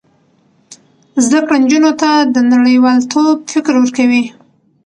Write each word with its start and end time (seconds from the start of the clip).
زده 1.25 1.39
کړه 1.45 1.55
نجونو 1.63 1.91
ته 2.01 2.09
د 2.33 2.37
نړیوالتوب 2.53 3.35
فکر 3.51 3.73
ورکوي. 3.79 4.23